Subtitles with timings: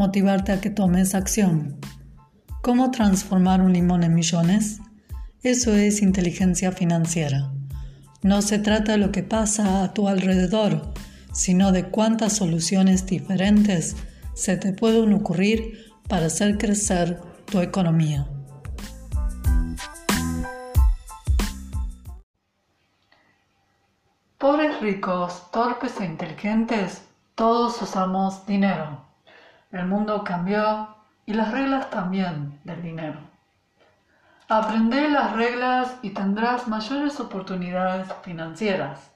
[0.00, 1.78] motivarte a que tomes acción.
[2.62, 4.80] ¿Cómo transformar un limón en millones?
[5.42, 7.52] Eso es inteligencia financiera.
[8.22, 10.94] No se trata de lo que pasa a tu alrededor,
[11.34, 13.94] sino de cuántas soluciones diferentes
[14.32, 18.26] se te pueden ocurrir para hacer crecer tu economía.
[24.38, 27.02] Pobres ricos, torpes e inteligentes,
[27.34, 29.09] todos usamos dinero.
[29.72, 33.18] El mundo cambió y las reglas también del dinero.
[34.48, 39.12] Aprende las reglas y tendrás mayores oportunidades financieras.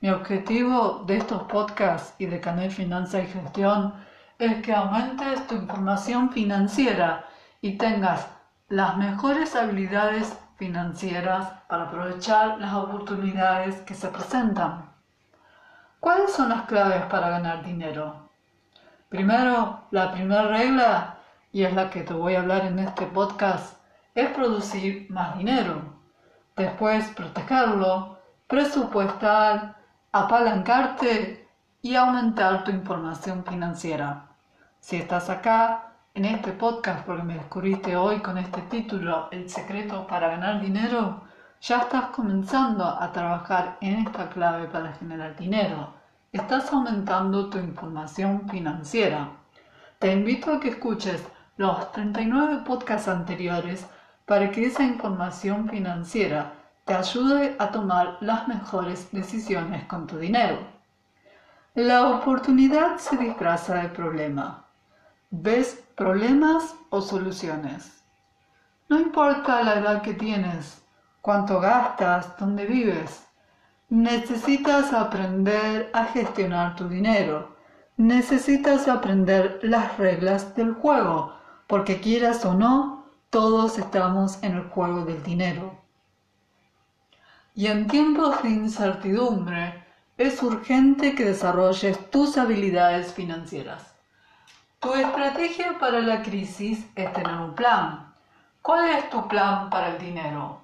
[0.00, 3.94] Mi objetivo de estos podcasts y de Canal Finanza y Gestión
[4.38, 7.24] es que aumentes tu información financiera
[7.60, 8.28] y tengas
[8.68, 14.92] las mejores habilidades financieras para aprovechar las oportunidades que se presentan.
[15.98, 18.21] ¿Cuáles son las claves para ganar dinero?
[19.12, 21.18] Primero, la primera regla,
[21.52, 23.76] y es la que te voy a hablar en este podcast,
[24.14, 25.82] es producir más dinero.
[26.56, 29.76] Después, protegerlo, presupuestar,
[30.12, 31.46] apalancarte
[31.82, 34.28] y aumentar tu información financiera.
[34.80, 40.06] Si estás acá en este podcast porque me descubriste hoy con este título, El secreto
[40.06, 41.20] para ganar dinero,
[41.60, 46.01] ya estás comenzando a trabajar en esta clave para generar dinero
[46.32, 49.28] estás aumentando tu información financiera.
[49.98, 51.22] Te invito a que escuches
[51.58, 53.86] los 39 podcasts anteriores
[54.24, 56.54] para que esa información financiera
[56.86, 60.58] te ayude a tomar las mejores decisiones con tu dinero.
[61.74, 64.64] La oportunidad se disfraza de problema.
[65.30, 68.02] ¿Ves problemas o soluciones?
[68.88, 70.82] No importa la edad que tienes,
[71.20, 73.26] cuánto gastas, dónde vives,
[73.92, 77.54] Necesitas aprender a gestionar tu dinero.
[77.98, 81.34] Necesitas aprender las reglas del juego,
[81.66, 85.78] porque quieras o no, todos estamos en el juego del dinero.
[87.54, 89.84] Y en tiempos de incertidumbre,
[90.16, 93.94] es urgente que desarrolles tus habilidades financieras.
[94.80, 98.10] Tu estrategia para la crisis es tener un plan.
[98.62, 100.62] ¿Cuál es tu plan para el dinero?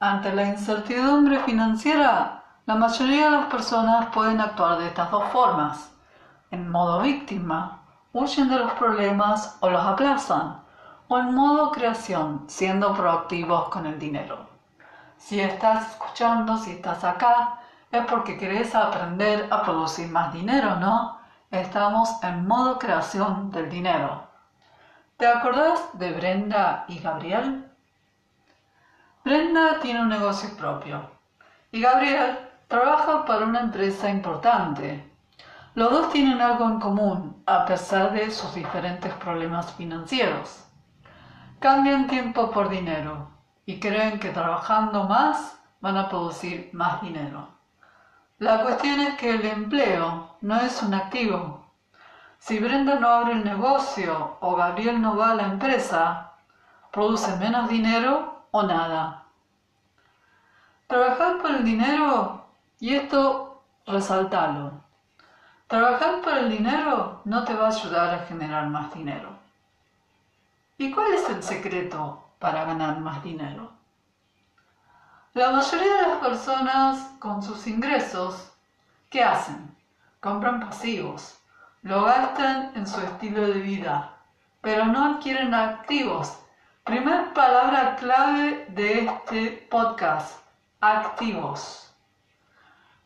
[0.00, 5.92] Ante la incertidumbre financiera, la mayoría de las personas pueden actuar de estas dos formas.
[6.52, 10.62] En modo víctima, huyen de los problemas o los aplazan.
[11.08, 14.46] O en modo creación, siendo proactivos con el dinero.
[15.16, 17.58] Si estás escuchando, si estás acá,
[17.90, 21.18] es porque querés aprender a producir más dinero, ¿no?
[21.50, 24.28] Estamos en modo creación del dinero.
[25.16, 27.70] ¿Te acordás de Brenda y Gabriel?
[29.24, 31.10] Brenda tiene un negocio propio
[31.70, 35.06] y Gabriel trabaja para una empresa importante.
[35.74, 40.64] Los dos tienen algo en común, a pesar de sus diferentes problemas financieros.
[41.60, 43.28] Cambian tiempo por dinero
[43.66, 47.46] y creen que trabajando más van a producir más dinero.
[48.38, 51.66] La cuestión es que el empleo no es un activo.
[52.38, 56.32] Si Brenda no abre el negocio o Gabriel no va a la empresa,
[56.90, 59.24] produce menos dinero o nada.
[60.86, 62.41] Trabajar por el dinero
[62.82, 64.72] y esto, resaltalo.
[65.68, 69.38] Trabajar por el dinero no te va a ayudar a generar más dinero.
[70.78, 73.70] ¿Y cuál es el secreto para ganar más dinero?
[75.32, 78.52] La mayoría de las personas con sus ingresos,
[79.10, 79.76] ¿qué hacen?
[80.18, 81.38] Compran pasivos,
[81.82, 84.16] lo gastan en su estilo de vida,
[84.60, 86.36] pero no adquieren activos.
[86.82, 90.40] Primer palabra clave de este podcast,
[90.80, 91.91] activos.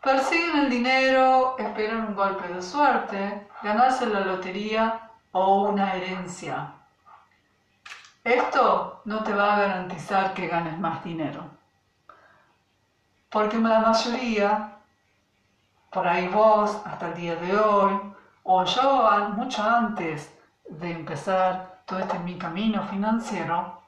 [0.06, 6.74] Persiguen el dinero, esperan un golpe de suerte, ganarse la lotería o una herencia.
[8.22, 11.42] Esto no te va a garantizar que ganes más dinero.
[13.30, 14.76] Porque la mayoría,
[15.90, 18.00] por ahí vos, hasta el día de hoy,
[18.44, 20.32] o yo mucho antes
[20.68, 23.82] de empezar todo este mi camino financiero,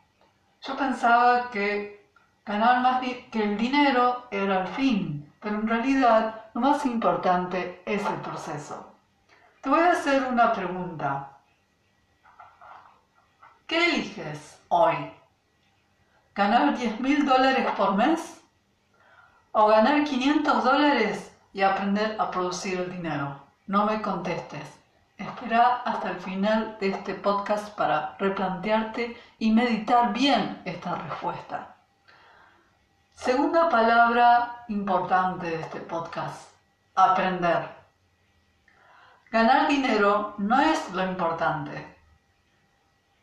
[0.63, 2.05] yo pensaba que
[2.45, 3.01] ganar más
[3.31, 8.93] que el dinero era el fin, pero en realidad lo más importante es el proceso.
[9.61, 11.31] Te voy a hacer una pregunta.
[13.67, 14.95] ¿Qué eliges hoy?
[16.35, 18.41] ¿Ganar 10 mil dólares por mes?
[19.53, 23.37] ¿O ganar 500 dólares y aprender a producir el dinero?
[23.67, 24.79] No me contestes.
[25.17, 31.78] Espera hasta el final de este podcast para replantearte y meditar bien esta respuesta.
[33.19, 36.53] Segunda palabra importante de este podcast,
[36.95, 37.69] aprender.
[39.33, 41.97] Ganar dinero no es lo importante.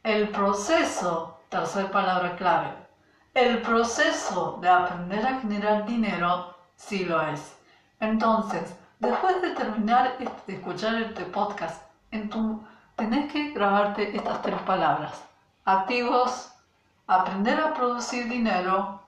[0.04, 2.74] El proceso, tercera palabra clave,
[3.34, 7.58] el proceso de aprender a generar dinero sí lo es.
[8.02, 11.82] Entonces, después de terminar de escuchar este podcast,
[12.12, 12.62] en tu,
[12.98, 15.24] tenés que grabarte estas tres palabras.
[15.64, 16.52] Activos,
[17.08, 19.05] aprender a producir dinero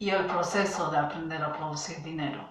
[0.00, 2.42] y el proceso de aprender a producir dinero.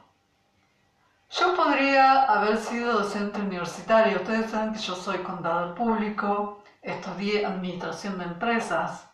[1.31, 4.17] Yo podría haber sido docente universitario.
[4.17, 9.09] Ustedes saben que yo soy contador público, estudié administración de empresas,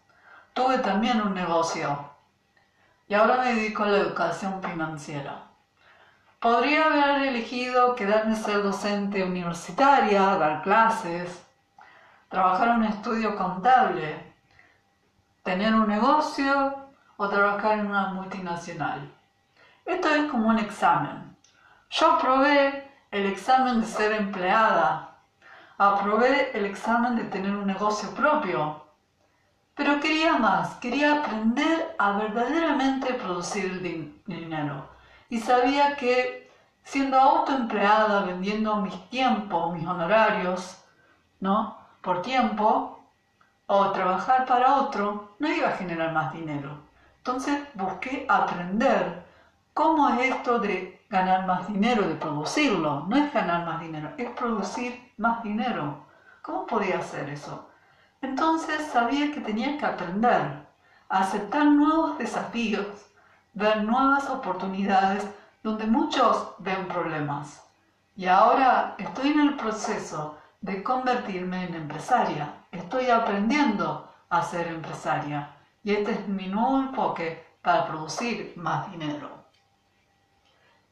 [0.53, 2.11] tuve también un negocio
[3.07, 5.43] y ahora me dedico a la educación financiera.
[6.41, 11.41] Podría haber elegido quedarme ser docente universitaria, dar clases,
[12.27, 14.33] trabajar en un estudio contable,
[15.41, 16.84] tener un negocio
[17.17, 19.11] o trabajar en una multinacional.
[19.85, 21.35] Esto es como un examen.
[21.89, 25.17] Yo aprobé el examen de ser empleada,
[25.77, 28.83] aprobé el examen de tener un negocio propio,
[29.75, 33.81] pero quería más, quería aprender a verdaderamente producir
[34.25, 34.89] dinero.
[35.29, 36.49] Y sabía que
[36.83, 40.83] siendo autoempleada, vendiendo mis tiempos, mis honorarios,
[41.39, 41.77] ¿no?
[42.01, 42.99] Por tiempo,
[43.67, 46.77] o trabajar para otro, no iba a generar más dinero.
[47.27, 49.25] Entonces busqué aprender
[49.73, 53.07] cómo es esto de ganar más dinero, de producirlo.
[53.07, 56.05] No es ganar más dinero, es producir más dinero.
[56.43, 57.67] ¿Cómo podía hacer eso?
[58.21, 60.67] Entonces sabía que tenía que aprender
[61.09, 63.07] a aceptar nuevos desafíos,
[63.55, 65.27] ver nuevas oportunidades
[65.63, 67.63] donde muchos ven problemas.
[68.15, 72.53] Y ahora estoy en el proceso de convertirme en empresaria.
[72.71, 75.55] Estoy aprendiendo a ser empresaria
[75.85, 79.29] y este es mi nuevo enfoque para producir más dinero.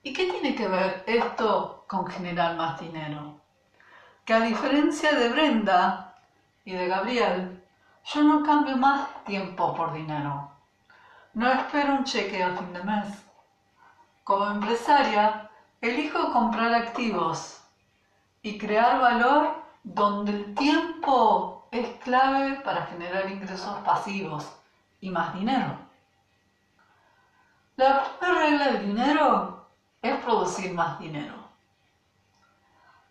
[0.03, 3.41] ¿Y qué tiene que ver esto con generar más dinero?
[4.23, 6.15] Que a diferencia de Brenda
[6.63, 7.63] y de Gabriel,
[8.05, 10.51] yo no cambio más tiempo por dinero.
[11.33, 13.07] No espero un cheque a fin de mes.
[14.23, 15.49] Como empresaria,
[15.81, 17.63] elijo comprar activos
[18.43, 24.59] y crear valor donde el tiempo es clave para generar ingresos pasivos
[25.03, 25.77] y más dinero.
[27.75, 29.67] La primera regla del dinero
[30.01, 31.35] es producir más dinero.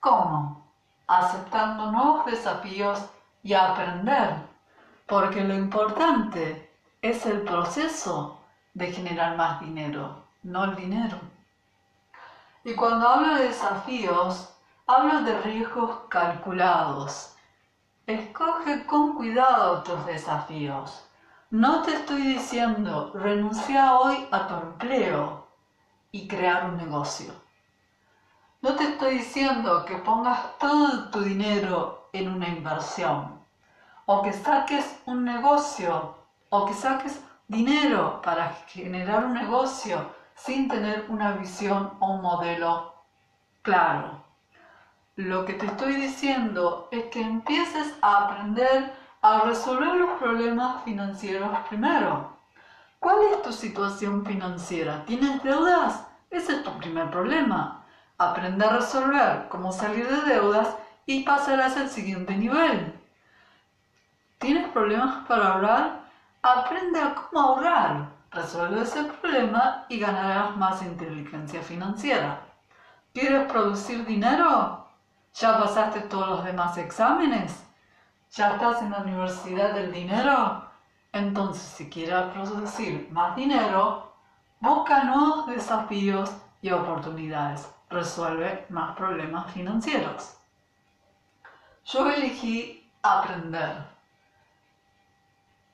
[0.00, 0.64] ¿Cómo?
[1.06, 3.04] Aceptando nuevos desafíos
[3.42, 4.36] y aprender,
[5.06, 6.70] porque lo importante
[7.02, 8.38] es el proceso
[8.72, 11.18] de generar más dinero, no el dinero.
[12.64, 14.48] Y cuando hablo de desafíos,
[14.86, 17.36] hablo de riesgos calculados.
[18.06, 21.06] Escoge con cuidado tus desafíos.
[21.52, 25.49] No te estoy diciendo renuncia hoy a tu empleo
[26.10, 27.34] y crear un negocio.
[28.62, 33.38] No te estoy diciendo que pongas todo tu dinero en una inversión
[34.06, 36.14] o que saques un negocio
[36.49, 42.94] o que saques dinero para generar un negocio sin tener una visión o un modelo
[43.61, 44.23] claro.
[45.16, 51.57] Lo que te estoy diciendo es que empieces a aprender a resolver los problemas financieros
[51.69, 52.37] primero.
[52.99, 55.05] ¿Cuál es tu situación financiera?
[55.07, 56.07] ¿Tienes deudas?
[56.29, 57.85] Ese es tu primer problema.
[58.19, 60.76] Aprende a resolver cómo salir de deudas
[61.07, 63.00] y pasarás al siguiente nivel.
[64.38, 66.00] ¿Tienes problemas para ahorrar?
[66.43, 68.09] Aprende a cómo ahorrar.
[68.33, 72.41] Resuelve ese problema y ganarás más inteligencia financiera.
[73.12, 74.88] ¿Quieres producir dinero?
[75.35, 77.64] ¿Ya pasaste todos los demás exámenes?
[78.34, 80.66] ¿Ya estás en la universidad del dinero?
[81.12, 84.14] Entonces, si quieres producir más dinero,
[84.58, 87.70] busca nuevos desafíos y oportunidades.
[87.90, 90.38] Resuelve más problemas financieros.
[91.84, 93.84] Yo elegí aprender.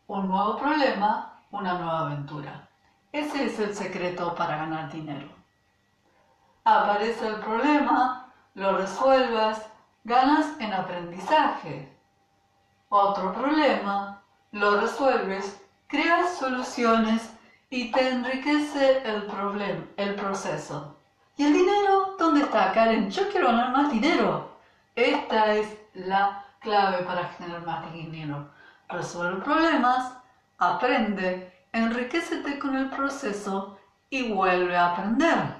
[0.08, 2.68] Un nuevo problema, una nueva aventura.
[3.12, 5.28] Ese es el secreto para ganar dinero.
[6.64, 9.64] Aparece el problema, lo resuelvas,
[10.02, 11.97] ganas en aprendizaje
[12.88, 17.30] otro problema, lo resuelves, creas soluciones
[17.70, 20.96] y te enriquece el problema, el proceso.
[21.36, 22.16] ¿Y el dinero?
[22.18, 23.10] ¿Dónde está, Karen?
[23.10, 24.50] Yo quiero ganar más dinero.
[24.96, 28.50] Esta es la clave para generar más dinero.
[28.88, 30.14] resuelve problemas,
[30.58, 33.78] aprende, enriquecete con el proceso
[34.10, 35.54] y vuelve a aprender.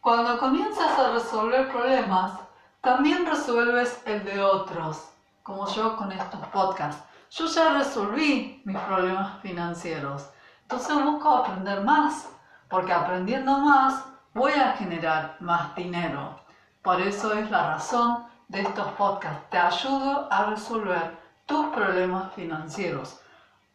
[0.00, 2.32] Cuando comienzas a resolver problemas,
[2.80, 5.10] también resuelves el de otros,
[5.42, 7.02] como yo con estos podcasts.
[7.30, 10.30] Yo ya resolví mis problemas financieros,
[10.62, 12.28] entonces busco aprender más,
[12.68, 14.04] porque aprendiendo más
[14.34, 16.36] voy a generar más dinero.
[16.82, 19.48] Por eso es la razón de estos podcasts.
[19.50, 23.20] Te ayudo a resolver tus problemas financieros.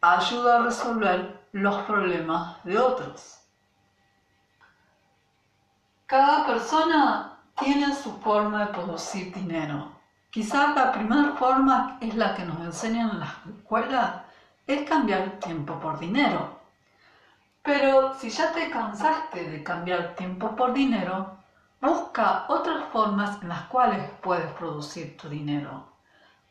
[0.00, 3.40] Ayuda a resolver los problemas de otros.
[6.06, 9.95] Cada persona tiene su forma de producir dinero.
[10.36, 14.24] Quizás la primera forma es la que nos enseñan en la escuela,
[14.66, 16.60] es cambiar tiempo por dinero.
[17.62, 21.38] Pero si ya te cansaste de cambiar tiempo por dinero,
[21.80, 25.86] busca otras formas en las cuales puedes producir tu dinero.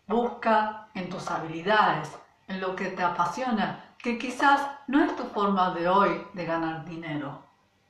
[0.07, 2.11] Busca en tus habilidades,
[2.47, 6.85] en lo que te apasiona, que quizás no es tu forma de hoy de ganar
[6.85, 7.43] dinero.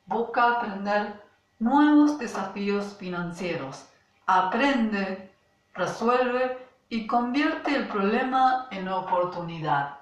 [0.07, 1.23] Busca aprender
[1.59, 3.87] nuevos desafíos financieros.
[4.25, 5.34] Aprende,
[5.75, 6.57] resuelve
[6.89, 9.99] y convierte el problema en oportunidad.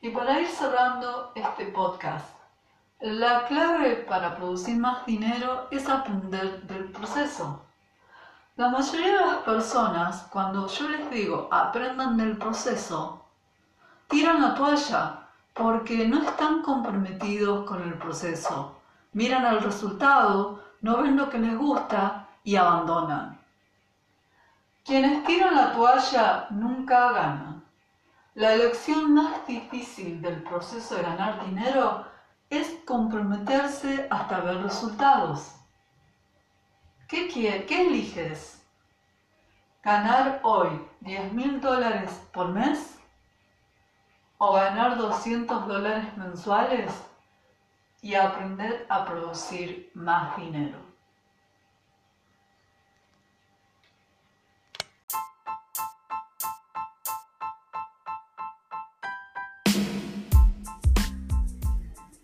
[0.00, 2.28] Y para ir cerrando este podcast,
[3.00, 7.62] la clave para producir más dinero es aprender del proceso.
[8.56, 13.24] La mayoría de las personas, cuando yo les digo aprendan del proceso,
[14.08, 18.76] tiran la toalla porque no están comprometidos con el proceso.
[19.12, 23.39] Miran el resultado, no ven lo que les gusta y abandonan.
[24.84, 27.64] Quienes tiran la toalla nunca ganan.
[28.34, 32.06] La elección más difícil del proceso de ganar dinero
[32.48, 35.52] es comprometerse hasta ver resultados.
[37.06, 38.64] ¿Qué, ¿Qué eliges?
[39.82, 42.98] ¿Ganar hoy 10 mil dólares por mes?
[44.38, 46.90] ¿O ganar 200 dólares mensuales
[48.00, 50.89] y aprender a producir más dinero?